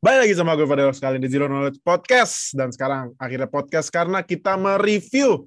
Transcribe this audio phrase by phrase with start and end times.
[0.00, 2.56] Balik lagi sama gue pada sekali di Zero Knowledge Podcast.
[2.56, 5.44] Dan sekarang akhirnya podcast karena kita mereview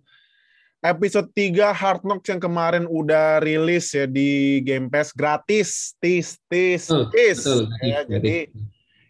[0.85, 5.97] episode 3 Hard Knocks yang kemarin udah rilis ya di Game Pass gratis.
[5.97, 7.41] Tis tis Betul, tis.
[7.41, 7.65] betul.
[7.81, 8.53] ya jadi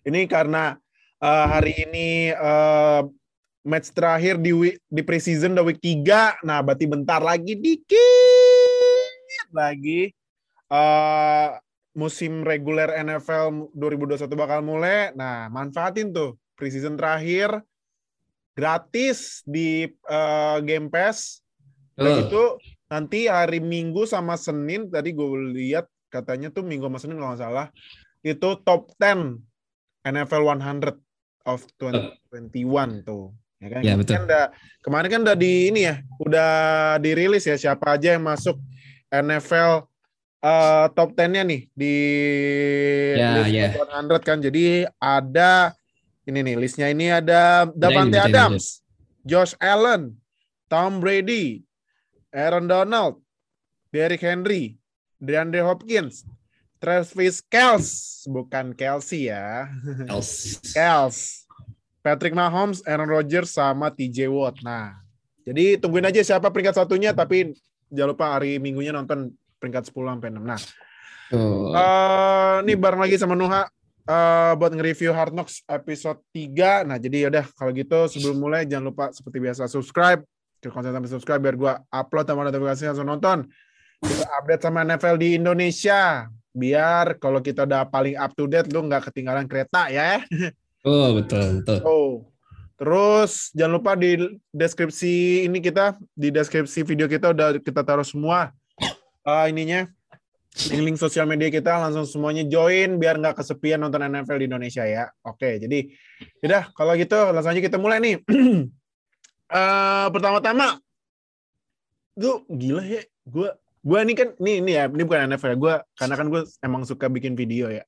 [0.07, 0.79] ini karena
[1.19, 3.03] uh, hari ini uh,
[3.67, 7.99] match terakhir di week, di preseason udah week 3 nah berarti bentar lagi dikit
[9.51, 10.07] lagi
[10.71, 11.59] uh,
[11.93, 15.13] musim reguler NFL 2021 bakal mulai.
[15.13, 17.61] Nah, manfaatin tuh preseason terakhir
[18.57, 21.41] gratis di uh, Game Pass.
[21.93, 22.21] Dan Betul.
[22.25, 22.43] itu
[22.89, 27.41] nanti hari Minggu sama Senin tadi gue lihat katanya tuh Minggu sama Senin kalau nggak
[27.41, 27.67] salah
[28.25, 29.41] itu top 10
[30.05, 30.97] NFL 100
[31.45, 33.35] of 2021 tuh.
[33.63, 33.81] Ya kan?
[33.81, 34.19] Ya, betul.
[34.19, 34.45] kan udah,
[34.83, 36.51] kemarin kan udah di ini ya, udah
[36.99, 38.59] dirilis ya siapa aja yang masuk
[39.07, 39.87] NFL
[40.43, 41.95] eh, top 10-nya nih di
[43.15, 44.37] Ya, list top 100 kan.
[44.43, 45.71] Jadi ada
[46.27, 48.83] ini nih listnya ini ada Davante ini, Adams,
[49.23, 50.15] Josh Allen,
[50.71, 51.63] Tom Brady,
[52.31, 53.19] Aaron Donald,
[53.91, 54.79] Derrick Henry,
[55.19, 56.23] DeAndre Hopkins,
[56.79, 59.67] Travis Kelce, bukan Kelsey ya.
[60.75, 61.43] Kels,
[62.03, 64.59] Patrick Mahomes, Aaron Rodgers, sama TJ Watt.
[64.63, 64.99] Nah,
[65.43, 67.55] jadi tungguin aja siapa peringkat satunya, tapi
[67.91, 69.31] jangan lupa hari minggunya nonton
[69.63, 70.43] peringkat 10 sampai 6.
[70.43, 70.59] Nah,
[71.31, 71.71] Tuh.
[71.71, 73.63] eh ini bareng lagi sama Nuha
[74.03, 76.83] eh, buat nge-review Hard Knocks episode 3.
[76.83, 80.19] Nah, jadi yaudah kalau gitu sebelum mulai jangan lupa seperti biasa subscribe,
[80.59, 83.47] klik konten sampai subscribe biar gua upload sama notifikasi langsung nonton.
[84.03, 86.27] Kita update sama NFL di Indonesia.
[86.53, 90.19] Biar kalau kita udah paling up to date lu nggak ketinggalan kereta ya.
[90.83, 91.79] Oh, betul, betul.
[91.87, 92.13] Oh.
[92.75, 94.19] Terus jangan lupa di
[94.51, 98.51] deskripsi ini kita di deskripsi video kita udah kita taruh semua
[99.23, 99.87] eh, ininya
[100.53, 105.09] link-link sosial media kita langsung semuanya join biar nggak kesepian nonton NFL di Indonesia ya.
[105.25, 105.89] Oke, jadi
[106.45, 108.17] udah kalau gitu langsung aja kita mulai nih.
[109.53, 110.81] Eh pertama-tama
[112.17, 113.49] tuh gila ya gue
[113.83, 116.81] gue ini kan ini ini ya ini bukan NFL ya gue karena kan gue emang
[116.85, 117.85] suka bikin video ya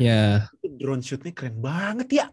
[0.00, 0.48] Ya,
[0.80, 2.26] drone shootnya keren banget ya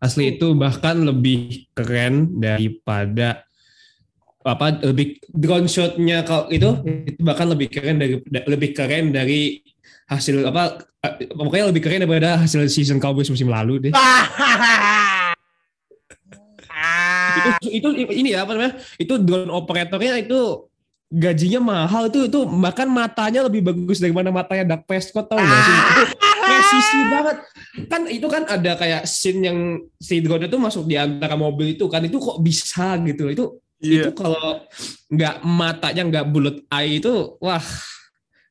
[0.00, 3.44] asli itu bahkan lebih keren daripada
[4.40, 6.70] apa lebih drone shotnya kalau itu
[7.04, 9.60] itu bahkan lebih keren dari lebih keren dari
[10.08, 10.80] hasil apa
[11.36, 13.92] pokoknya lebih keren daripada hasil season Cowboys musim lalu deh.
[17.60, 20.66] itu itu ini ya apa namanya itu drone operatornya itu
[21.10, 25.76] gajinya mahal itu itu bahkan matanya lebih bagus daripada matanya Dak Prescott tau gak sih
[26.50, 27.36] presisi banget
[27.86, 29.58] kan itu kan ada kayak scene yang
[30.00, 33.44] si drone itu masuk di antara mobil itu kan itu kok bisa gitu itu
[33.80, 34.02] Iya.
[34.04, 34.60] itu kalau
[35.08, 37.64] nggak matanya nggak bulat eye itu wah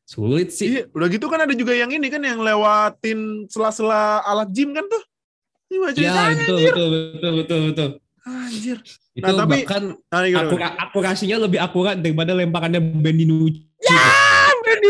[0.04, 4.50] sulit sih Iya, udah gitu kan ada juga yang ini kan yang lewatin sela-sela alat
[4.50, 5.04] gym kan tuh.
[5.70, 6.74] Ini mah ya ceritanya, betul anjir.
[6.74, 8.78] betul betul betul betul Anjir.
[9.14, 10.50] itu Nah, tapi- bahkan Nah, gimana?
[10.50, 14.90] akura- akurasinya lebih akurat daripada lemparannya Benny Nucci Ah, Benny.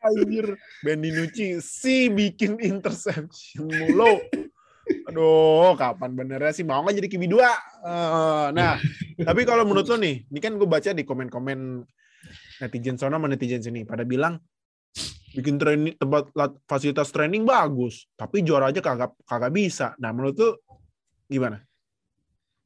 [0.00, 0.46] Anjir.
[0.80, 4.22] Benny Nucci si bikin interception mulu.
[5.06, 7.36] Aduh, kapan benernya sih mau nggak jadi QB2?
[7.86, 8.78] Eh, nah,
[9.28, 11.82] tapi kalau menurut lo nih, ini kan gue baca di komen-komen
[12.62, 14.40] netizen sono sama netizen sini pada bilang
[15.36, 19.92] bikin training tempat lat- fasilitas training bagus, tapi juara aja kagak kagak bisa.
[20.00, 20.50] Nah, menurut lo
[21.28, 21.62] gimana?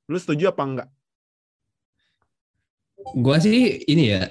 [0.09, 0.89] Lu setuju apa enggak?
[3.17, 4.29] gua sih ini ya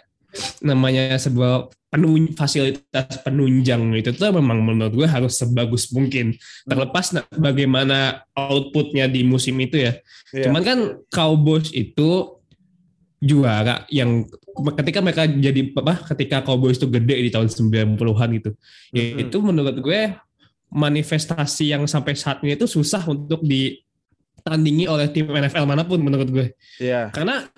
[0.61, 7.25] namanya sebuah penun fasilitas penunjang itu tuh memang menurut gue harus sebagus mungkin terlepas na-
[7.33, 9.97] bagaimana outputnya di musim itu ya
[10.29, 10.45] Iya.
[10.53, 10.79] cuman kan
[11.09, 12.37] Cowboys itu
[13.17, 14.23] juara yang
[14.79, 18.49] ketika mereka jadi apa ketika Cowboys itu gede di tahun 90-an gitu
[18.93, 19.21] ya Mhm.
[19.25, 20.01] itu menurut gue
[20.69, 26.29] manifestasi yang sampai saat ini itu susah untuk ditandingi oleh tim NFL mana pun menurut
[26.29, 26.47] gue
[26.77, 27.09] Iya.
[27.09, 27.49] karena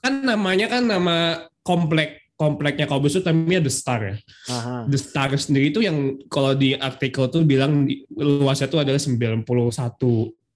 [0.00, 4.14] kan namanya kan nama komplek kompleknya Cowboys itu namanya The Star ya.
[4.52, 4.84] Aha.
[4.86, 9.42] The Star sendiri itu yang kalau di artikel tuh bilang di- luasnya itu adalah 91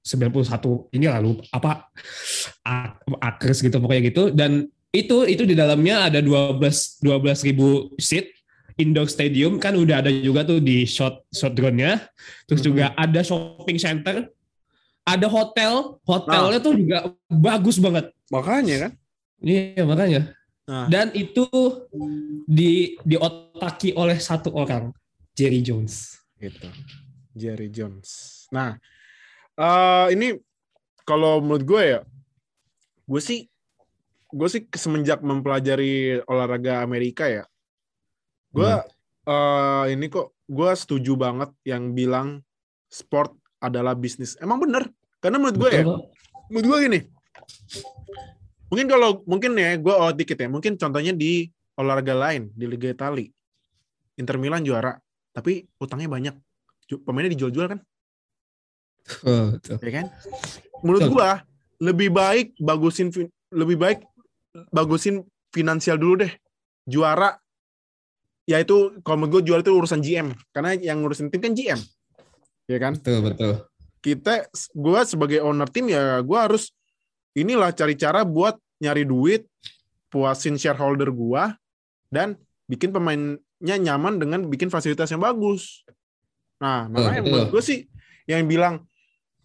[0.01, 1.89] 91 ini lalu apa
[2.65, 6.61] ak- akres gitu pokoknya gitu dan itu itu di dalamnya ada 12
[7.05, 8.29] 12 ribu seat
[8.77, 12.01] indoor stadium kan udah ada juga tuh di shot shot drone-nya
[12.49, 14.29] terus juga ada shopping center
[15.05, 16.99] ada hotel hotelnya tuh juga
[17.29, 18.93] bagus banget Makanya kan.
[19.43, 20.21] Iya makanya.
[20.71, 20.87] Nah.
[20.87, 21.51] Dan itu
[22.47, 24.95] di diotaki oleh satu orang,
[25.35, 26.15] Jerry Jones.
[26.39, 26.73] gitu
[27.37, 28.81] Jerry Jones nah
[29.55, 30.33] eh ini
[31.05, 32.01] kalau menurut gue ya
[33.05, 33.45] gue sih
[34.31, 37.45] gue sih semenjak mempelajari olahraga Amerika ya
[38.57, 38.89] gue Hmm.
[39.29, 42.41] eh ini kok gue setuju banget yang bilang
[42.89, 44.41] sport adalah bisnis.
[44.41, 44.89] Emang bener.
[45.21, 46.01] Karena menurut gue ya, Betul
[46.49, 47.01] menurut gue gini.
[48.71, 50.47] Mungkin kalau mungkin ya gue oh dikit ya.
[50.47, 53.27] Mungkin contohnya di olahraga lain di Liga Italia.
[54.17, 54.95] Inter Milan juara,
[55.35, 56.35] tapi utangnya banyak.
[57.07, 57.81] Pemainnya dijual-jual kan,
[59.27, 59.77] Oh, betul.
[59.83, 60.07] ya kan?
[60.83, 61.13] Menurut Betul.
[61.15, 61.31] gua
[61.81, 63.09] lebih baik bagusin
[63.51, 63.99] lebih baik
[64.71, 66.33] bagusin finansial dulu deh.
[66.87, 67.37] Juara
[68.49, 71.81] ya itu kalau menurut gue juara itu urusan GM karena yang ngurusin tim kan GM.
[72.67, 72.99] Ya kan?
[72.99, 73.53] Betul, betul.
[74.01, 76.73] Kita gua sebagai owner tim ya gua harus
[77.37, 79.47] inilah cari cara buat nyari duit,
[80.11, 81.55] puasin shareholder gua
[82.11, 82.35] dan
[82.71, 85.83] bikin pemainnya nyaman dengan bikin fasilitas yang bagus.
[86.61, 87.33] Nah, makanya betul.
[87.33, 87.79] menurut gue sih
[88.29, 88.85] yang bilang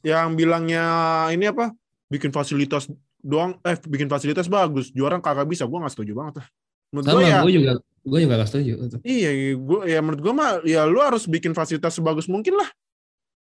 [0.05, 0.85] yang bilangnya
[1.33, 1.73] ini apa
[2.11, 2.85] bikin fasilitas
[3.25, 6.47] doang eh bikin fasilitas bagus juara kagak bisa gue nggak setuju banget lah
[6.93, 7.71] menurut Sama, gue ya gue juga
[8.05, 8.73] gue juga gak setuju.
[9.01, 12.69] Iya gue ya menurut gue mah ya lu harus bikin fasilitas sebagus mungkin lah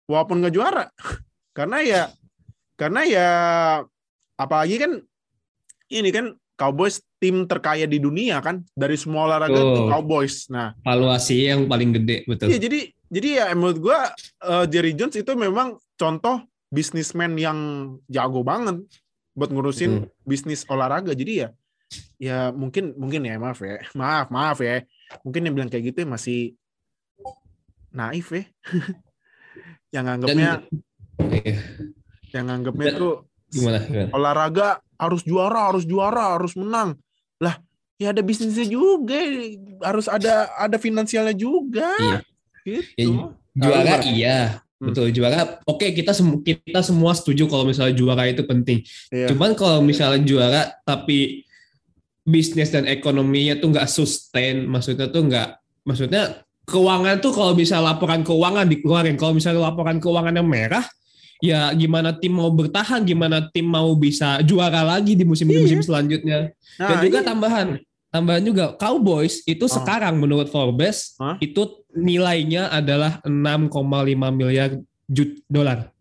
[0.08, 0.88] walaupun nggak juara
[1.56, 2.02] karena ya
[2.80, 3.28] karena ya
[4.34, 4.92] apalagi kan
[5.88, 9.74] ini kan Cowboys tim terkaya di dunia kan dari semua olahraga Betul.
[9.74, 12.46] tuh Cowboys nah Valuasi yang paling gede, betul.
[12.46, 14.10] Iya jadi jadi ya menurut gua
[14.40, 17.58] eh, Jerry Jones itu memang contoh bisnismen yang
[18.06, 18.82] jago banget
[19.34, 20.10] buat ngurusin Hmm.
[20.22, 21.10] bisnis olahraga.
[21.10, 21.48] Jadi ya
[22.18, 23.82] ya mungkin mungkin ya maaf ya.
[23.98, 24.82] Maaf, maaf ya.
[25.22, 26.40] Mungkin yang bilang kayak gitu ya masih
[27.90, 28.44] naif ya.
[29.94, 30.62] yang anggapnya
[31.18, 31.56] Iya.
[32.34, 33.14] yang anggapnya Dan- tuh
[33.54, 33.78] Gimana?
[33.86, 34.10] gimana?
[34.10, 34.68] olahraga
[34.98, 36.98] harus juara, harus juara, harus menang.
[37.38, 37.58] Lah,
[37.96, 39.16] ya ada bisnisnya juga,
[39.80, 41.88] harus ada ada finansialnya juga.
[41.96, 42.18] Iya.
[42.64, 42.82] Gitu.
[42.98, 43.06] Ya,
[43.54, 44.38] juara Lalu, iya
[44.74, 44.90] Hmm.
[44.90, 49.30] betul juara oke kita sem- kita semua setuju kalau misalnya juara itu penting Iya.
[49.30, 51.46] cuman kalau misalnya juara tapi
[52.20, 55.48] bisnis dan ekonominya tuh nggak sustain maksudnya tuh nggak
[55.86, 60.84] maksudnya keuangan tuh kalau bisa laporan keuangan dikeluarin kalau misalnya laporan keuangan yang merah
[61.38, 66.88] ya gimana tim mau bertahan gimana tim mau bisa juara lagi di musim-musim selanjutnya Nah,
[66.90, 67.26] dan juga iya.
[67.26, 67.66] tambahan,
[68.08, 69.70] tambahan juga Cowboys itu Oh.
[69.70, 71.38] sekarang menurut Forbes Hah?
[71.38, 73.78] itu nilainya adalah 6,5
[74.28, 74.74] miliar
[75.46, 75.94] dolar.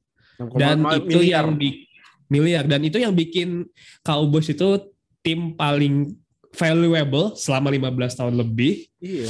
[0.58, 1.46] Dan 6,5 itu miliar.
[1.46, 1.86] yang bi-
[2.26, 3.70] miliar dan itu yang bikin
[4.02, 4.82] Cowboys itu
[5.22, 6.18] tim paling
[6.52, 8.90] valuable selama 15 tahun lebih.
[8.98, 9.30] Iya.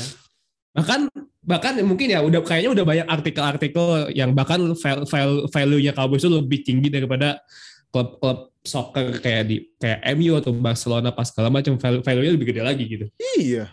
[0.73, 1.11] Bahkan
[1.43, 6.31] bahkan mungkin ya udah kayaknya udah banyak artikel-artikel yang bahkan val- val- value-nya Cowboys itu
[6.31, 7.43] lebih tinggi daripada
[7.91, 12.61] klub-klub soccer kayak di kayak MU atau Barcelona pas segala macam value- value-nya lebih gede
[12.63, 13.05] lagi gitu.
[13.37, 13.69] Iya.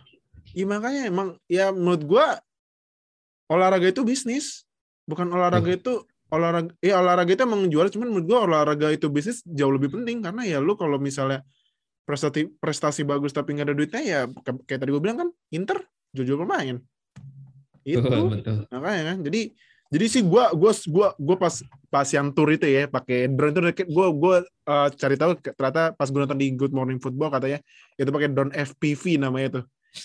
[0.51, 2.27] Iya makanya emang ya menurut gua
[3.47, 4.67] olahraga itu bisnis.
[5.07, 9.47] Bukan olahraga itu olahraga ya olahraga itu emang juara cuman menurut gua olahraga itu bisnis
[9.47, 11.43] jauh lebih penting karena ya lu kalau misalnya
[12.07, 14.21] prestasi prestasi bagus tapi nggak ada duitnya ya
[14.67, 15.79] kayak tadi gue bilang kan Inter
[16.11, 16.83] jual-jual pemain.
[17.83, 18.01] Itu.
[18.03, 18.57] Betul, betul.
[18.71, 19.41] makanya kan jadi
[19.91, 21.55] jadi sih gua gua gua gua pas
[21.89, 26.09] pas yang tour itu ya pakai drone itu gua gua eh, cari tahu ternyata pas
[26.09, 27.59] gua nonton di Good Morning Football katanya
[27.95, 29.65] itu pakai drone FPV namanya tuh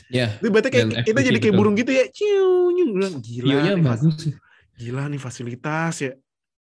[0.09, 1.61] Ya, itu berarti kayak kita jadi kayak betul.
[1.61, 4.15] burung gitu ya ciu gila view-nya nih, bagus.
[4.73, 6.11] gila nih fasilitas ya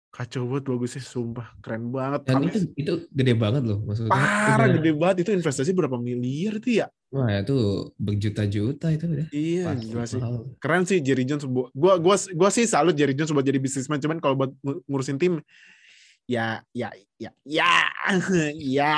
[0.09, 4.09] kacau banget bagusnya sumpah keren banget Dan itu itu gede banget loh maksudnya.
[4.13, 7.53] parah gede banget itu investasi berapa miliar tuh ya Wah, itu
[7.95, 9.27] berjuta-juta itu udah.
[9.29, 10.33] iya Pasti gila sih mahal.
[10.57, 14.17] keren sih Jerry Jones gua gua gua, sih salut Jerry Jones buat jadi bisnisman cuman
[14.17, 15.37] kalau buat ngu- ngurusin tim
[16.23, 17.69] ya ya ya ya
[18.79, 18.95] ya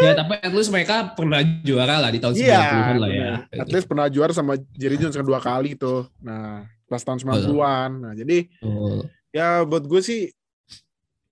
[0.00, 3.14] Ya, tapi at least mereka pernah juara lah di tahun iya 90-an lah ya.
[3.46, 3.60] bener.
[3.60, 7.90] at least pernah juara sama Jerry Jones kan dua kali tuh nah pas tahun 90-an
[8.00, 10.34] nah jadi Oh, ya buat gue sih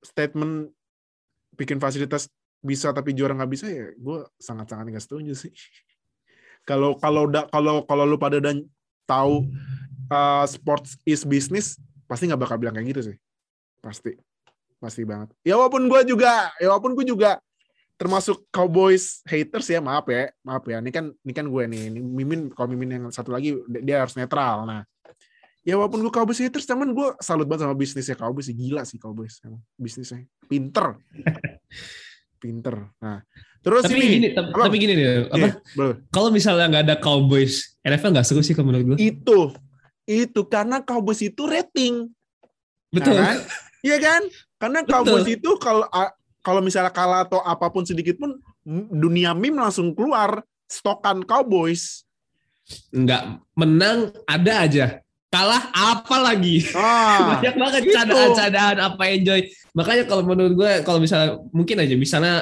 [0.01, 0.71] statement
[1.53, 5.51] bikin fasilitas bisa tapi juara nggak bisa ya gue sangat sangat nggak setuju sih
[6.69, 8.61] kalau kalau kalau kalau lu pada dan
[9.09, 9.49] tahu
[10.13, 13.17] uh, sports is business pasti nggak bakal bilang kayak gitu sih.
[13.81, 14.13] Pasti.
[14.77, 15.33] Pasti banget.
[15.41, 17.41] Ya walaupun gue juga ya walaupun gue juga
[17.99, 20.85] termasuk Cowboys haters ya maaf ya maaf ya.
[20.85, 24.13] Ini kan ini kan gue nih ini Mimin kalau Mimin yang satu lagi dia harus
[24.15, 24.69] netral.
[24.69, 24.85] Nah
[25.65, 29.41] ya walaupun gue Cowboys haters cuman gue salut banget sama bisnisnya Cowboys gila sih Cowboys
[29.81, 30.29] bisnisnya.
[30.47, 30.95] Pinter
[32.39, 33.21] pinter nah
[33.61, 34.65] terus tapi ini gini, tapi, apa?
[34.71, 35.37] tapi gini nih, apa?
[35.37, 35.95] Iya, boleh.
[36.15, 38.99] Kalau misalnya nggak ada Cowboys, NFL nggak seru sih kalau menurut gue.
[39.03, 39.39] itu
[40.09, 42.09] itu karena Cowboys itu rating
[42.93, 43.17] Betul.
[43.17, 43.39] Nah kan?
[43.85, 44.23] Iya kan?
[44.59, 44.93] Karena Betul.
[44.93, 45.87] Cowboys itu kalau
[46.43, 48.41] kalau misalnya kalah atau apa pun sedikit pun
[48.93, 52.05] dunia meme langsung keluar stokan Cowboys.
[52.93, 54.87] Nggak menang ada aja.
[55.29, 56.65] Kalah apa lagi?
[56.73, 57.95] Ah, Banyak banget gitu.
[57.95, 59.41] cadaan-cadaan apa enjoy.
[59.77, 62.35] Makanya kalau menurut gue kalau misalnya mungkin aja misalnya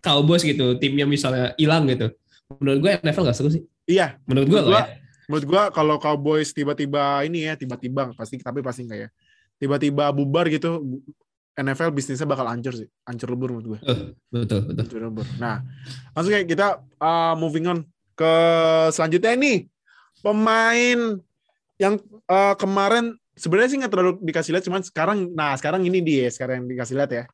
[0.00, 2.08] Cowboys gitu, timnya misalnya hilang gitu.
[2.56, 3.62] Menurut gue NFL nggak seru sih.
[3.84, 4.16] iya.
[4.24, 4.98] Menurut gue Menurut loh gua- ya.
[5.30, 9.08] Menurut gua kalau Cowboys tiba-tiba ini ya, tiba-tiba pasti tapi pasti enggak ya.
[9.56, 10.82] Tiba-tiba bubar gitu
[11.52, 12.88] NFL bisnisnya bakal hancur sih.
[13.04, 13.80] Hancur lebur menurut gue.
[13.86, 14.00] Uh,
[14.32, 14.82] betul, betul.
[14.82, 15.26] Hancur lebur.
[15.36, 15.62] Nah,
[16.10, 17.78] langsung kayak kita uh, moving on
[18.12, 18.32] ke
[18.90, 19.58] selanjutnya nih.
[20.20, 21.20] Pemain
[21.82, 21.98] yang
[22.30, 26.62] uh, kemarin sebenarnya sih nggak terlalu dikasih lihat cuman sekarang nah sekarang ini dia sekarang
[26.62, 27.24] yang dikasih lihat ya.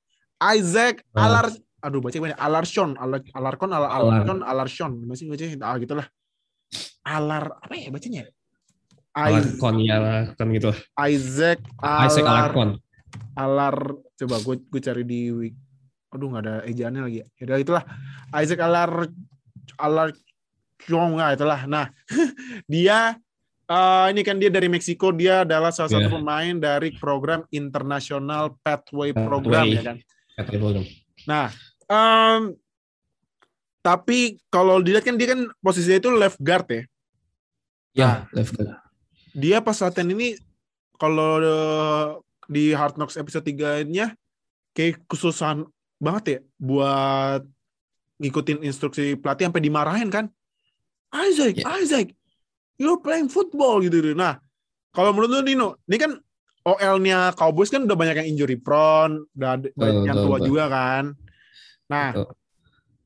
[0.56, 1.20] Isaac Oh.
[1.20, 4.24] Alar aduh baca gimana Alarshon Alar Alarkon Alar Alar.
[4.24, 6.06] Alarkon Alarshon masih baca ah gitulah.
[7.04, 8.24] Alar apa ya bacanya?
[9.12, 9.96] Alarcon ya,
[10.38, 10.72] kan gitu.
[10.96, 12.70] Isaac Isaac Alar Alarcon.
[13.36, 13.76] Alar
[14.18, 15.54] coba gue gue cari di wik
[16.08, 17.84] aduh nggak ada ejaannya lagi ya Yaudah, itulah
[18.32, 18.90] Isaac Alar
[19.76, 20.08] Alar
[20.88, 21.92] nggak itulah nah
[22.72, 23.20] dia
[23.68, 26.12] eh, ini kan dia dari Meksiko dia adalah salah satu Iya.
[26.12, 29.76] pemain dari program International Pathway Program Pathway.
[29.76, 29.96] ya kan
[30.50, 30.84] program.
[31.24, 31.46] nah
[31.84, 32.56] em,
[33.80, 36.82] tapi kalau dilihat kan dia kan posisinya itu left guard ya
[37.94, 38.78] Ya, left guard.
[39.32, 40.38] dia pas latihan ini
[40.94, 42.06] kalau eh,
[42.46, 44.14] di Hard Knocks episode 3-nya
[44.72, 47.42] kayak kesusahan banget ya buat
[48.16, 50.26] ngikutin instruksi pelatih sampai dimarahin kan.
[51.10, 51.64] Isaac, Ya.
[51.76, 52.14] Isaac,
[52.78, 54.14] you're playing football gitu.
[54.14, 54.38] Nah,
[54.94, 56.12] kalau menurut lu Dino, ini kan
[56.64, 60.46] OL-nya Cowboys kan udah banyak yang injury prone, udah banyak yang tua betul.
[60.46, 61.04] juga kan.
[61.88, 62.26] Nah, Betul.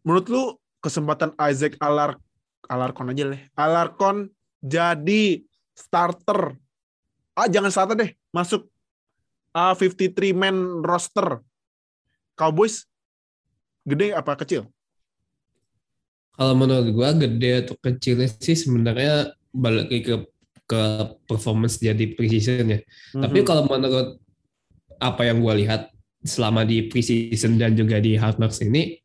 [0.02, 0.42] menurut lu
[0.82, 2.18] kesempatan Isaac Alar
[2.66, 3.42] Alarcon aja deh.
[3.54, 4.30] Alarcon
[4.62, 5.42] jadi
[5.74, 6.58] starter.
[7.34, 8.66] Ah, jangan starter deh, masuk
[9.54, 11.38] ah 53 man roster.
[12.34, 12.88] Cowboys
[13.86, 14.66] gede apa kecil?
[16.32, 20.16] Kalau menurut gua gede atau kecilnya sih sebenarnya balik ke
[20.64, 20.80] ke
[21.28, 22.80] performance dia di preseason ya.
[23.12, 23.46] Tapi Mhm.
[23.46, 24.16] kalau menurut
[24.96, 25.92] apa yang gua lihat
[26.24, 28.96] selama di preseason dan juga di Hard Knocks ini,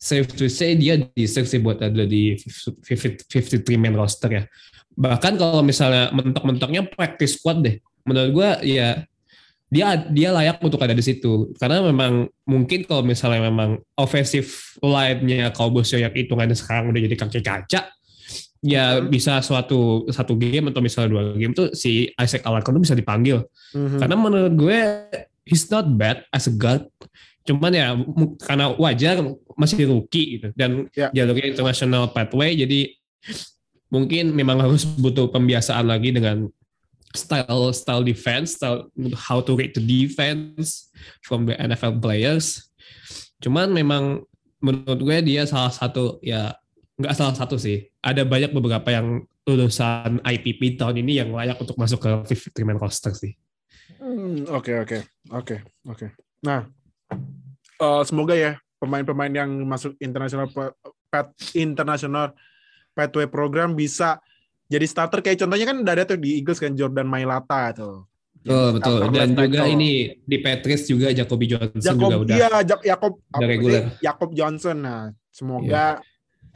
[0.00, 2.34] safe to say dia deserve sih buat ada di
[2.82, 4.42] 53 man roster ya.
[4.96, 9.04] Bahkan kalau misalnya mentok-mentoknya practice squad deh, menurut gua ya
[9.70, 14.50] dia dia layak untuk ada di situ karena memang mungkin kalau misalnya memang offensive
[14.82, 17.86] line-nya Cowboys yang hitungannya sekarang udah jadi kaki kaca
[18.60, 19.08] ya Mhm.
[19.08, 23.40] bisa suatu satu game atau misalnya dua game tuh si Isaac Alarcon tuh bisa dipanggil
[23.72, 23.98] Mhm.
[23.98, 24.78] karena menurut gue
[25.48, 26.84] he's not bad as a guard
[27.48, 27.96] cuman ya
[28.44, 29.16] karena wajar
[29.56, 31.08] masih rookie gitu dan Ya.
[31.10, 32.92] jalurnya international pathway jadi
[33.90, 36.46] mungkin memang harus butuh pembiasaan lagi dengan
[37.10, 38.86] style style defense style
[39.18, 40.92] how to read the defense
[41.24, 42.70] from the NFL players
[43.42, 44.22] cuman memang
[44.60, 46.54] menurut gue dia salah satu ya
[47.00, 51.74] nggak salah satu sih ada banyak beberapa yang lulusan IPP tahun ini yang layak untuk
[51.74, 52.10] masuk ke
[52.52, 53.32] 53 man roster sih
[54.00, 56.06] Hmm, Oke oke oke oke.
[56.40, 56.64] Nah,
[57.76, 60.48] eh, semoga ya pemain-pemain yang masuk international
[61.10, 62.32] pat international
[62.94, 64.16] pathway program bisa
[64.70, 68.06] jadi starter kayak contohnya kan udah ada tuh di Eagles kan Jordan Mailata tuh.
[68.48, 69.04] Oh, betul.
[69.04, 69.74] Starter Dan juga tackle.
[69.74, 72.36] ini di Patriots juga Jacoby Johnson Jacob juga udah.
[72.38, 73.82] iya Jacob reguler.
[74.00, 74.76] Jacob Johnson.
[74.80, 76.00] Nah, semoga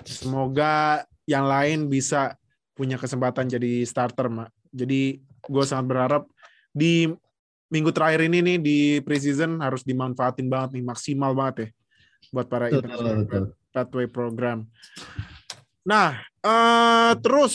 [0.03, 2.35] semoga yang lain bisa
[2.75, 4.51] punya kesempatan jadi starter, Mak.
[4.75, 6.23] Jadi gue sangat berharap
[6.75, 7.07] di
[7.71, 11.69] minggu terakhir ini nih di preseason harus dimanfaatin banget nih, maksimal banget ya
[12.33, 13.45] buat para Betul, international betul.
[13.71, 14.59] pathway program.
[15.85, 17.55] Nah, eh terus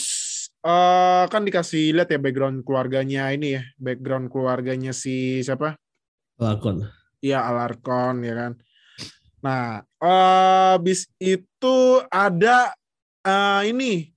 [0.59, 5.75] eh kan dikasih lihat ya background keluarganya ini ya, background keluarganya si siapa?
[6.39, 6.85] Lakon.
[7.19, 8.51] Iya Alarcon ya kan.
[9.39, 11.77] Nah, eh bis itu
[12.07, 12.75] ada
[13.21, 14.11] eh ini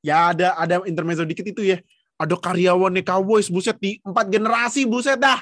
[0.00, 1.78] ya ada ada intermezzo dikit itu ya.
[2.18, 5.38] Ada karyawannya Cowboys buset di empat generasi buset dah.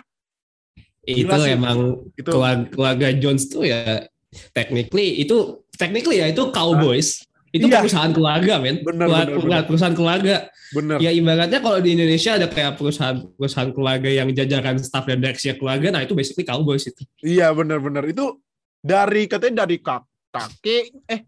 [1.06, 1.78] Itu Gila emang
[2.12, 4.04] Itu keluarga, keluarga Jones tuh ya
[4.52, 7.24] technically itu technically ya itu Cowboys.
[7.54, 7.80] Itu Iya.
[7.80, 8.84] perusahaan keluarga, men.
[8.84, 9.62] Bener, Keluarga- bener, bener.
[9.64, 10.36] Perusahaan keluarga.
[10.66, 10.98] bener.
[11.00, 15.54] Ya ibaratnya kalau di Indonesia ada kayak perusahaan perusahaan keluarga yang jajaran staff dan direksi
[15.56, 17.06] keluarga, nah itu basically Cowboys itu.
[17.22, 18.36] Iya bener-bener itu
[18.86, 21.26] dari katanya dari kak kakek eh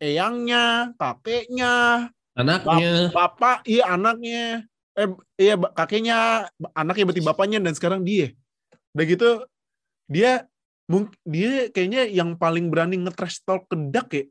[0.00, 2.08] eyangnya kakeknya
[2.40, 3.12] Anaknya.
[3.12, 4.64] bapak iya anaknya.
[4.96, 8.32] Eh iya kakeknya anaknya berarti bapaknya dan sekarang dia.
[8.96, 9.30] Udah gitu
[10.08, 10.48] dia
[11.22, 14.24] dia kayaknya yang paling berani nge-trash talk ke Dak ya.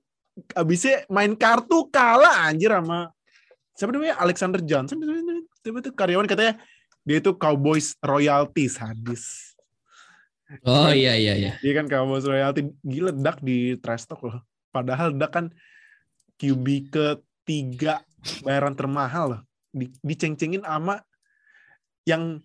[0.56, 3.12] Abisnya main kartu kalah anjir sama
[3.76, 4.16] siapa namanya?
[4.20, 4.98] Alexander Johnson.
[5.60, 5.92] Itu?
[5.94, 6.58] Karyawan katanya
[7.04, 9.49] dia itu Cowboys royalty sadis
[10.66, 11.54] Oh iya iya iya.
[11.62, 14.42] dia kan Cowboys royalty gila Dak di trash talk loh
[14.74, 15.46] padahal Dak kan
[16.42, 18.02] QB ketiga
[18.42, 21.06] bayaran termahal loh di, diceng-cengin sama
[22.10, 22.42] yang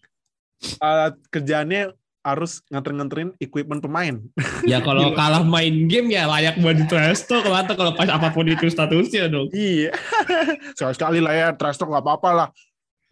[0.85, 4.17] uh, kerjaannya harus nganter-nganterin equipment pemain.
[4.65, 8.09] Ya kalau kalah main game ya layak buat di trash talk lah atau kalau pas
[8.09, 9.53] apa pun itu statusnya dong.
[9.53, 9.93] Iya.
[10.81, 12.49] Sekali-sekali lah ya, trash talk nggak apa-apa lah.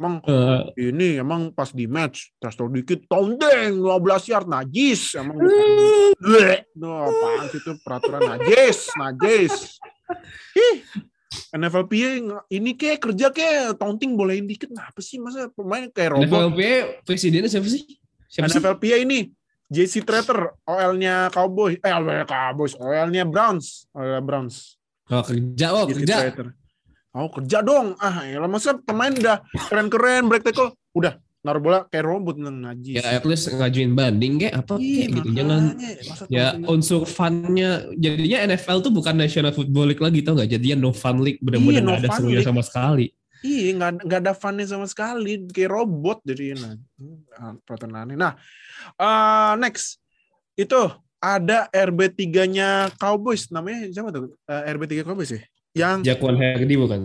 [0.02, 5.14] Emang Eh, ini emang pas di match, talk dikit, tondeng 15 yard, najis.
[5.14, 5.38] Emang
[6.18, 6.66] Bleh.
[6.74, 9.78] Duh, apaan sih itu peraturan najis, najis.
[10.58, 10.82] Ih,
[11.54, 12.18] NFLPA
[12.50, 14.74] ini kayak kerja kayak taunting bolehin dikit.
[14.74, 16.50] Nah, apa sih masa pemain kayak robot?
[16.50, 16.60] NFLP
[17.06, 17.86] presidennya siapa sih?
[18.26, 18.58] Siapa sih?
[18.58, 19.30] NFLPA ini
[19.70, 24.76] JC Treter, OL-nya Cowboys, eh OL-nya Cowboys, OL-nya Browns, OL Browns.
[25.08, 26.16] Oh kerja, oh JC kerja.
[26.26, 26.48] Treter.
[27.12, 27.96] Oh kerja dong.
[28.00, 33.02] Ah, ya masa pemain udah keren-keren break tackle, udah naruh bola kayak robot nang najis.
[33.02, 35.28] Ya at least ngajuin banding kayak apa Iya, kayak gitu.
[35.34, 35.62] Jangan
[36.30, 40.94] ya unsur fun-nya jadinya NFL tuh bukan National Football League lagi tau nggak jadinya no
[40.94, 43.10] fun league benar-benar Iya, no ada serunya sama sekali
[43.42, 48.14] Iya, nggak nggak ada funnya sama sekali, kayak robot jadi nah, hmm, aneh.
[48.14, 48.38] Nah,
[49.02, 49.98] eh, next
[50.54, 50.78] itu
[51.18, 54.38] ada RB3-nya Cowboys, namanya siapa tuh?
[54.46, 55.42] Eh, RB3 Cowboys ya?
[55.72, 57.00] Yang Jaquan Hardy bukan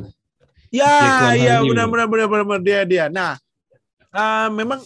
[0.68, 1.72] ya, ya Hardy.
[1.72, 3.06] benar benar benar benar dia dia.
[3.08, 3.40] Nah,
[4.12, 4.84] eh, memang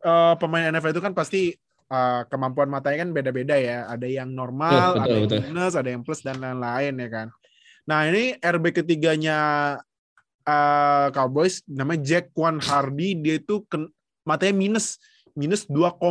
[0.00, 1.52] eh, pemain NFL itu kan pasti
[1.88, 3.84] eh, kemampuan matanya kan beda-beda ya.
[3.86, 5.40] Ada yang normal, Betul, ada yang betul.
[5.44, 7.26] minus, ada yang plus dan lain-lain ya kan.
[7.84, 9.38] Nah, ini RB ketiganya
[10.42, 13.92] eh, Cowboys namanya Jaquan Hardy dia itu ken-
[14.24, 14.96] matanya minus
[15.32, 16.02] minus 2,5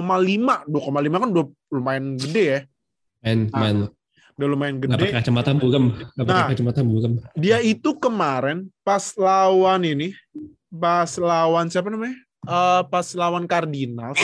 [0.66, 0.70] 2,5
[1.20, 2.60] kan udah lumayan gede ya
[3.20, 3.78] main Ah, main
[4.38, 5.10] udah lumayan gede.
[5.10, 6.48] kacamata bugem pakai Nah.
[6.54, 10.14] kacamata bugem dia itu kemarin pas lawan ini
[10.70, 12.14] pas lawan siapa namanya?
[12.48, 14.22] Eh, pas lawan Cardinals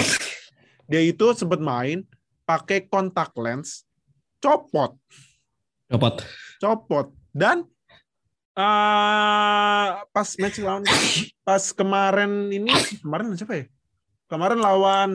[0.85, 2.05] dia itu sempat main
[2.45, 3.87] pakai kontak lens
[4.37, 4.93] copot.
[5.89, 6.21] Copot.
[6.59, 7.07] Copot.
[7.33, 7.65] Dan
[8.53, 10.85] eh pas match lawan
[11.41, 12.69] pas kemarin ini
[13.01, 13.65] kemarin siapa ya?
[14.29, 15.09] Kemarin lawan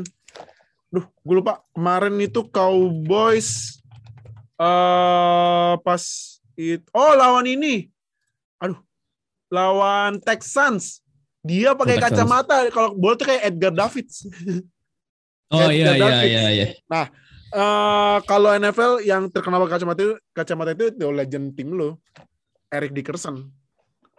[0.91, 1.63] duh gue lupa.
[1.71, 3.79] Kemarin itu Cowboys
[4.59, 6.03] eh pas
[6.59, 7.87] it oh lawan ini.
[8.59, 8.79] Aduh
[9.49, 11.01] lawan Texans.
[11.47, 12.67] Dia pakai Oh, kacamata.
[12.69, 14.27] Kalau bola tuh kayak Edgar Davids.
[15.49, 16.67] Oh iya iya iya iya.
[17.49, 21.97] Eh, kalau NFL yang terkenal pakai kacamata itu kacamata itu the legend tim lo.
[22.69, 23.49] Eric Dickerson.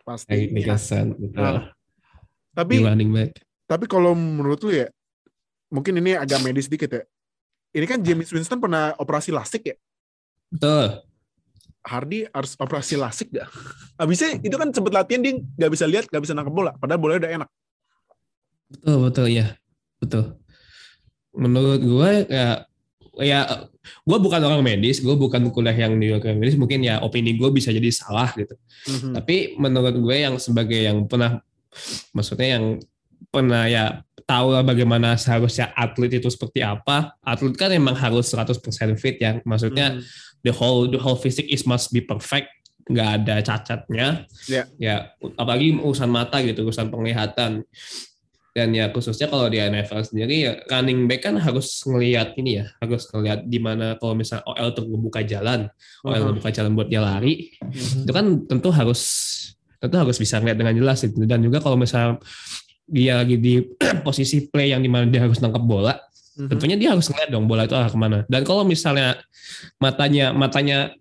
[0.02, 1.38] Pasti Kayak Nicholson betul.
[1.38, 1.70] Nah,
[2.58, 3.38] tapi di running back.
[3.70, 4.90] tapi kalau menurut lu ya
[5.70, 7.04] mungkin ini agak medis dikit ya.
[7.78, 9.78] Ini kan James Winston pernah operasi lasik ya
[10.50, 11.06] betul
[11.80, 13.48] Hardy harus operasi lasik gak?
[13.98, 16.76] Habisnya itu kan sempet latihan dia nggak bisa lihat, nggak bisa nangkep bola.
[16.76, 17.50] Padahal bolanya udah enak.
[18.70, 19.48] betul betul ya
[19.98, 20.24] betul
[21.34, 22.62] menurut gue ya
[23.18, 23.40] ya
[23.82, 27.74] gue bukan orang medis gue bukan kuliah yang di medis mungkin ya opini gue bisa
[27.74, 28.54] jadi salah gitu
[28.88, 29.12] Mhm.
[29.12, 31.44] Tapi menurut gue yang sebagai yang pernah,
[32.16, 32.66] maksudnya yang
[33.28, 37.18] pernah ya tahu lah bagaimana seharusnya atlet itu seperti apa.
[37.26, 39.42] Atlet kan emang harus 100% fit ya.
[39.42, 40.06] Maksudnya Mhm.
[40.46, 42.46] the whole the whole physique is must be perfect,
[42.86, 44.30] nggak ada cacatnya.
[44.46, 44.64] Ya.
[44.78, 44.96] Ya,
[45.34, 47.66] apalagi urusan mata gitu, urusan penglihatan.
[48.50, 52.66] Dan ya khususnya kalau di NFL sendiri ya running back kan harus ngelihat ini ya,
[52.82, 55.70] harus ngelihat di mana kalau misalnya OL tuh ngebuka jalan,
[56.02, 56.26] OL Mhm.
[56.34, 58.06] ngebuka jalan buat dia lari, Mhm.
[58.06, 59.02] itu kan tentu harus
[59.80, 61.24] tentu harus bisa ngeliat dengan jelas gitu.
[61.24, 62.20] dan juga kalau misalnya
[62.90, 63.62] dia lagi di
[64.06, 65.96] posisi play yang di mana dia harus nangkap bola
[66.40, 66.48] Mhm.
[66.56, 69.20] tentunya dia harus ngeliat dong bola itu arah ke mana dan kalau misalnya
[69.76, 70.96] matanya matanya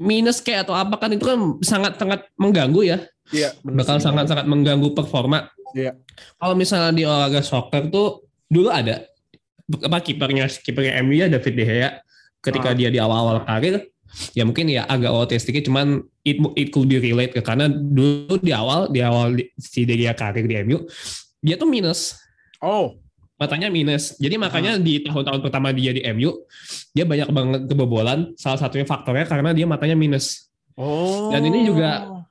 [0.00, 2.98] minus kayak atau apa kan itu kan sangat sangat mengganggu ya
[3.32, 5.92] Iya, bakal sangat sangat mengganggu performa Iya.
[6.40, 9.04] kalau misalnya di olahraga soccer tuh dulu ada
[9.68, 11.92] apa kipernya kipernya MU ya David De Gea Ah.
[12.40, 13.91] ketika dia di awal-awal karir
[14.36, 18.52] ya mungkin ya agak autistiknya cuman it it could be relate ke karena dulu di
[18.52, 20.84] awal di awal si Gea karir di MU
[21.42, 22.14] dia tuh minus.
[22.62, 22.94] Oh,
[23.34, 24.14] matanya minus.
[24.22, 26.46] Jadi makanya di tahun-tahun pertama dia di MU
[26.94, 28.30] dia banyak banget kebobolan.
[28.38, 30.46] Salah satunya faktornya karena dia matanya minus.
[30.78, 31.34] Oh.
[31.34, 32.21] Dan ini juga-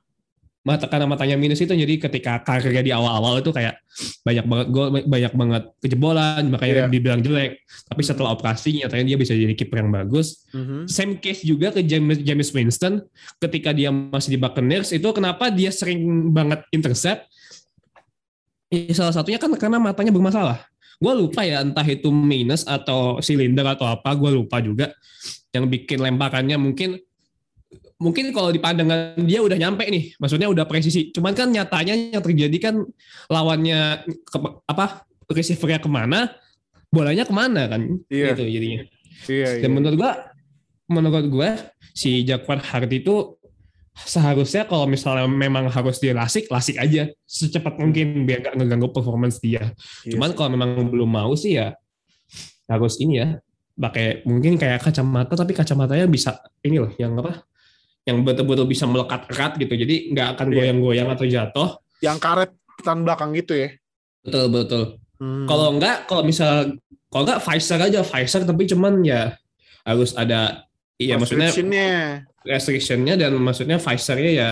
[0.62, 3.82] mata karena matanya minus itu jadi ketika karirnya di awal-awal itu kayak
[4.22, 6.86] banyak banget gol banyak banget kejebolan makanya Iya.
[6.86, 7.66] dibilang jelek.
[7.90, 10.46] Tapi setelah operasi nyatanya dia bisa jadi kiper yang bagus.
[10.54, 10.86] Mhm.
[10.86, 13.02] same case juga ke James James Winston.
[13.42, 17.26] Ketika dia masih di Buccaneers itu kenapa dia sering banget intercept?
[18.72, 20.62] Ya, salah satunya kan karena matanya bermasalah.
[21.02, 24.94] Gue lupa ya entah itu minus atau silinder atau apa gue lupa juga.
[25.50, 27.02] Yang bikin lemparannya mungkin
[28.02, 32.22] mungkin kalau di pandangan dia udah nyampe nih maksudnya udah presisi cuman kan nyatanya yang
[32.22, 32.74] terjadi kan
[33.30, 36.34] lawannya ke, apa receivernya ke mana
[36.92, 38.34] bolanya ke mana kan Iya.
[38.34, 38.82] gitu jadinya
[39.22, 39.60] Iya, iya.
[39.62, 40.12] dan menurut gua
[40.90, 41.50] menurut gua
[41.94, 43.38] si Jaquan Hardy itu
[43.92, 49.36] seharusnya kalau misalnya memang harus dia lasik, lasik aja secepat mungkin biar gak ngeganggu performance
[49.36, 49.76] dia.
[50.02, 51.76] Iya Cuman kalau memang belum mau sih ya
[52.72, 53.36] harus ini ya
[53.76, 57.44] pakai mungkin kayak kacamata tapi kacamatanya bisa ini loh yang apa
[58.02, 60.54] yang betul-betul bisa melekat erat gitu jadi nggak akan Iya.
[60.56, 63.70] goyang-goyang atau jatuh Yang karet tan belakang gitu ya.
[64.20, 64.84] betul betul
[65.16, 65.46] Hmm.
[65.46, 66.74] kalau enggak kalau misal
[67.06, 69.38] kalau enggak Pfizer aja Pfizer tapi cuman ya
[69.82, 71.90] harus ada iya maksudnya Restriction-nya.
[72.42, 74.48] restrictionnya dan maksudnya Pfizer-nya ya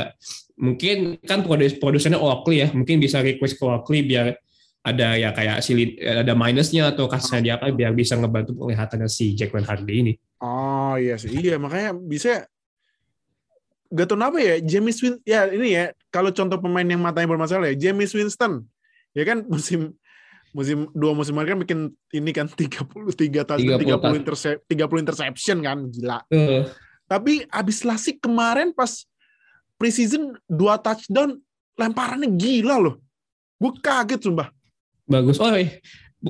[0.55, 4.39] mungkin kan produs produsennya Oakley ya mungkin bisa request ke Oakley biar
[4.81, 9.35] ada ya kayak silid ada minusnya atau kasarnya dia apa biar bisa ngebantu penglihatannya si
[9.35, 10.13] Jacqueline Hardy ini.
[10.41, 12.49] Oh iya sih, iya makanya bisa
[13.91, 17.71] gak tau kenapa ya James Win ya ini ya kalau contoh pemain yang matanya bermasalah
[17.75, 18.65] ya James Winston.
[19.15, 19.95] Ya kan musim
[20.51, 25.57] musim dua musim kemarin kan bikin ini kan 33 touchdown 30 30 intercept 30 interception
[25.63, 26.19] kan gila.
[26.31, 26.67] Eh,
[27.07, 29.07] tapi abis lasik kemarin pas
[29.79, 31.39] preseason dua touchdown
[31.79, 32.95] lemparannya gila loh.
[33.61, 34.51] Gue kaget sumpah.
[35.07, 35.37] Bagus.
[35.43, 35.83] Oh, eh,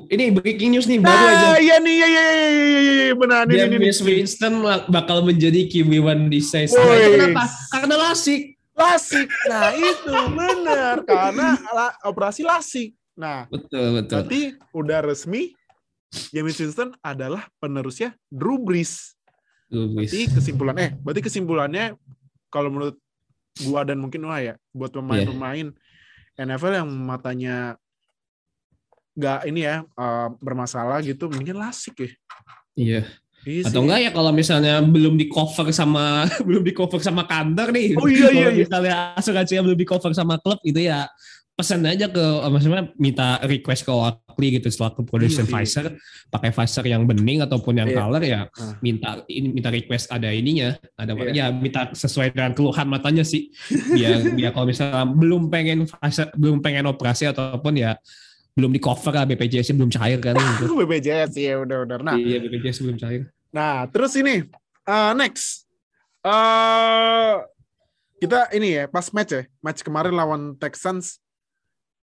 [0.06, 1.46] ini breaking news nih baru aja.
[1.48, 3.58] ah iya nih iya iya iya iya, iya, iya benar ini.
[3.58, 4.54] James Winston
[4.86, 6.78] bakal menjadi QB1 di season.
[6.78, 7.44] Nah, kenapa?
[7.68, 8.42] Karena lasik.
[8.70, 14.24] lasik nah itu benar karena la- operasi lasik nah Betul betul.
[14.24, 14.40] berarti
[14.72, 15.52] udah resmi
[16.32, 19.12] James Winston adalah penerusnya Drew Brees
[19.68, 20.08] Lubis.
[20.08, 21.92] berarti kesimpulan eh berarti kesimpulannya
[22.48, 22.96] kalau menurut
[23.68, 25.76] gua dan mungkin wah ya buat pemain-pemain
[26.40, 27.76] NFL yang matanya
[29.12, 32.10] nggak ini ya eh, bermasalah gitu mendingan lasik ya
[32.76, 33.02] Iya.
[33.40, 37.72] Iya Atau enggak ya kalau misalnya belum di cover sama belum di cover sama kantor
[37.72, 37.96] nih.
[37.96, 38.68] Oh, iya, iya, iya.
[38.68, 41.08] misalnya asuransinya belum di cover sama klub itu ya
[41.56, 45.52] pesan aja ke maksudnya minta request ke Oakley gitu selaku produsen Iya sih.
[45.52, 45.86] Pfizer
[46.28, 47.96] pakai Pfizer yang bening ataupun yang Iya.
[47.96, 48.76] color ya Ah.
[48.80, 51.32] minta ini minta request ada ininya ada Iya.
[51.32, 56.60] ya minta sesuai dengan keluhan matanya sih biar biar kalau misalnya belum pengen Pfizer belum
[56.60, 57.96] pengen operasi ataupun ya
[58.60, 60.76] belum di cover lah BPJS belum cair kan gitu.
[60.76, 64.46] BPJS ya udah-udah nah iya BPJS belum cair Nah, terus ini
[64.86, 65.66] uh, next.
[66.22, 67.42] uh,
[68.20, 71.18] kita ini ya pas match ya, match kemarin lawan Texans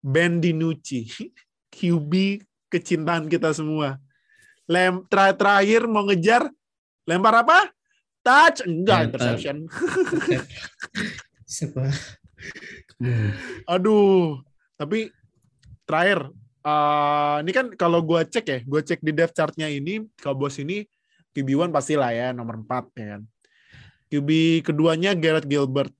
[0.00, 1.10] Ben DiNucci,
[1.74, 2.12] QB
[2.72, 4.00] kecintaan kita semua.
[4.64, 6.48] Lem terakhir, terakhir mau ngejar
[7.04, 7.68] lempar apa?
[8.24, 9.68] Touch enggak interception.
[11.44, 11.92] siapa.
[13.68, 14.40] Aduh.
[14.80, 15.12] Tapi
[15.84, 16.32] terakhir
[16.64, 20.88] uh, ini kan kalau gua cek ya, gua cek di depth chartnya ini Cowboys ini
[21.34, 23.22] QB1 pastilah ya nomor 4 ya kan.
[24.08, 24.28] QB
[24.62, 25.90] keduanya Garrett Gilbert.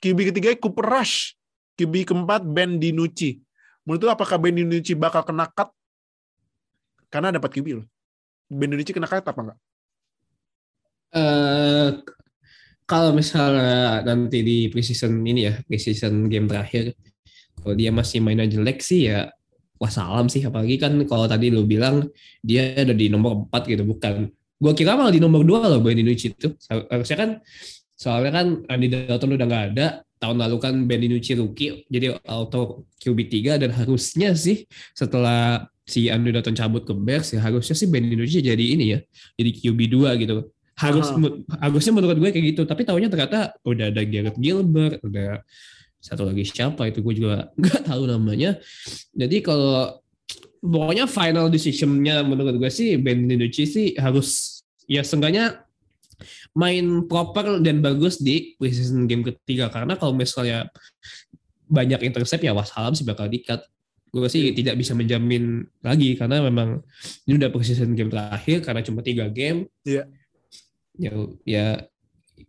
[0.00, 1.34] QB ketiga Cooper Rush.
[1.74, 3.42] QB keempat Ben DiNucci.
[3.82, 5.74] Menurut lu apakah Ben DiNucci bakal kena cut?
[7.10, 7.86] Karena dapat QB loh.
[8.46, 9.58] Ben DiNucci kena cut apa enggak?
[11.10, 11.88] Eh,
[12.86, 16.94] kalau misalnya nanti di preseason ini ya, preseason game terakhir,
[17.58, 19.26] kalau dia masih mainnya jelek sih ya
[19.80, 20.44] wassalam sih.
[20.44, 22.06] Apalagi kan kalau tadi lu bilang
[22.44, 24.28] dia ada di nomor 4 gitu, bukan.
[24.60, 26.52] Gua kira malah di nomor 2 loh Ben DiNucci itu.
[26.68, 27.30] Harusnya kan
[27.96, 29.86] soalnya kan Andy Dalton udah nggak ada.
[30.20, 36.28] Tahun lalu kan Ben DiNucci rookie, jadi auto QB3 dan harusnya sih setelah si Andy
[36.28, 38.98] Dalton cabut ke Bears ya harusnya sih Ben DiNucci jadi ini ya,
[39.40, 44.02] jadi QB2 gitu harus men- harusnya menurut gue kayak gitu tapi tahunya ternyata udah ada
[44.08, 45.44] Garrett Gilbert udah
[46.00, 47.04] satu lagi siapa itu?
[47.04, 48.56] Gue juga nggak tahu namanya.
[49.12, 50.00] Jadi kalau
[50.60, 55.64] pokoknya final decisionnya menurut gue sih Ben DiNucci sih harus ya seenggaknya
[56.56, 59.68] main proper dan bagus di preseason game ketiga.
[59.68, 60.72] Karena kalau misalnya
[61.70, 63.62] banyak intercept ya wassalam sih bakal di-cut
[64.10, 66.82] gue sih tidak bisa menjamin lagi karena memang
[67.30, 69.68] ini udah preseason game terakhir karena cuma tiga game.
[69.86, 70.08] Iya.
[71.00, 71.12] ya
[71.46, 71.66] ya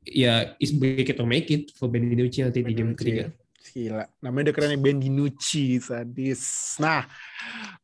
[0.03, 3.29] ya is break it or make it for Ben DiNucci nanti di game ketiga
[3.71, 4.03] Gila.
[4.19, 6.75] Namanya udah kerennya Ben DiNucci sadis.
[6.77, 7.07] Nah,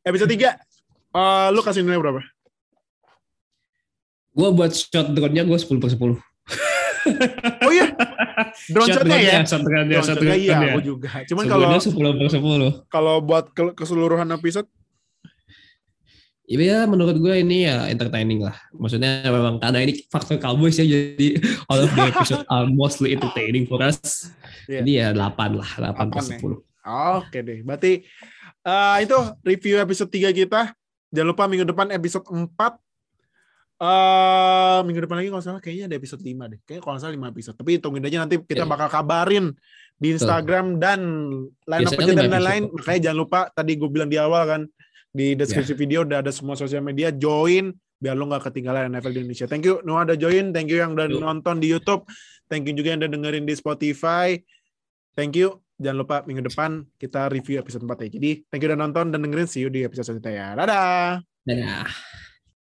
[0.02, 0.52] episode 3.
[1.10, 2.22] eh lu kasih nilai berapa?
[4.30, 6.14] gue buat shot drone-nya gue 10 per 10
[7.66, 7.90] Oh iya.
[8.70, 9.42] Drone shot shotnya ya.
[9.42, 10.72] shot drone-nya Drone shot shotnya iya, drone-nya.
[10.72, 11.08] aku juga.
[11.26, 14.70] Cuman kalau Sebelumnya 10 per 10 kalau buat ke- keseluruhan episode
[16.48, 18.56] Ya menurut gue ini ya entertaining lah.
[18.72, 23.68] Maksudnya memang karena ini faktor Cowboys ya jadi all of the episode are mostly entertaining
[23.68, 24.32] for us.
[24.72, 24.80] Iya.
[24.80, 26.40] Jadi ya 8 lah, 8 per 8 ya.
[26.40, 27.20] 10.
[27.20, 27.60] Oke deh.
[27.68, 27.92] Berarti
[28.64, 30.72] eh, itu review episode 3 kita.
[31.12, 32.48] Jangan lupa minggu depan episode 4.
[33.78, 36.60] eh minggu depan lagi kalau salah kayaknya ada episode 5 deh.
[36.64, 37.56] Kayaknya kalau salah 5 episode.
[37.60, 38.72] Tapi tungguin aja nanti kita Oke.
[38.72, 39.52] bakal kabarin
[40.00, 41.00] di Instagram dan
[41.68, 42.64] line up Biasanya aja dan lain-lain.
[42.72, 44.62] Makanya jangan lupa tadi gue bilang di awal kan
[45.18, 45.80] di deskripsi Ya.
[45.82, 49.50] video udah ada semua sosial media join biar lo nggak ketinggalan NFL di Indonesia.
[49.50, 51.18] Thank you Noah udah join, thank you yang udah Yuk.
[51.18, 52.06] nonton di YouTube,
[52.46, 54.38] thank you juga yang udah dengerin di Spotify.
[55.18, 55.58] Thank you.
[55.82, 58.10] Jangan lupa minggu depan kita review episode 4 ya.
[58.22, 60.48] Jadi thank you udah nonton dan dengerin see you di episode selanjutnya ya.
[60.54, 61.10] Dadah.
[61.42, 62.27] Dadah.